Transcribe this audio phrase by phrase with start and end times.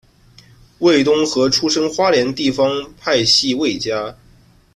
[0.79, 4.17] 魏东河出身花莲地方派系魏家。